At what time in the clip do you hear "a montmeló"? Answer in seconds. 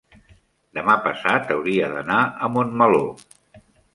2.47-3.05